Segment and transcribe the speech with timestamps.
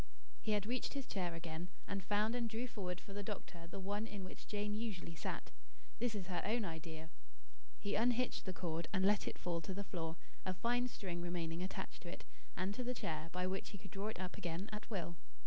[0.41, 3.79] He had reached his chair again, and found and drew forward for the doctor the
[3.79, 5.51] one in which Jane usually sat,
[5.99, 7.11] "this is her own idea."
[7.77, 11.61] He unhitched the cord, and let it fall to the floor, a fine string remaining
[11.61, 12.25] attached to it
[12.57, 15.17] and to the chair, by which he could draw it up again at will.